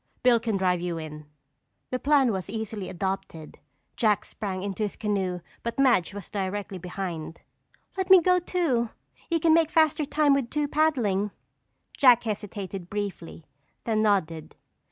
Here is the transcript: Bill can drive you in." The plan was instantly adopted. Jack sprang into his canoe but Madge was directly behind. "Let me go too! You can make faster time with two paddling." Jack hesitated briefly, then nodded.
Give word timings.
Bill 0.23 0.39
can 0.39 0.57
drive 0.57 0.81
you 0.81 0.97
in." 0.97 1.27
The 1.91 1.99
plan 1.99 2.31
was 2.31 2.49
instantly 2.49 2.89
adopted. 2.89 3.59
Jack 3.95 4.25
sprang 4.25 4.63
into 4.63 4.81
his 4.81 4.95
canoe 4.95 5.41
but 5.61 5.77
Madge 5.77 6.15
was 6.15 6.31
directly 6.31 6.79
behind. 6.79 7.39
"Let 7.95 8.09
me 8.09 8.19
go 8.19 8.39
too! 8.39 8.89
You 9.29 9.39
can 9.39 9.53
make 9.53 9.69
faster 9.69 10.03
time 10.05 10.33
with 10.33 10.49
two 10.49 10.67
paddling." 10.67 11.29
Jack 11.95 12.23
hesitated 12.23 12.89
briefly, 12.89 13.45
then 13.83 14.01
nodded. 14.01 14.55